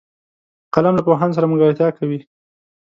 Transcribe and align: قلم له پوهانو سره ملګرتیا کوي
قلم 0.73 0.93
له 0.97 1.01
پوهانو 1.07 1.35
سره 1.37 1.49
ملګرتیا 1.51 1.89
کوي 1.97 2.19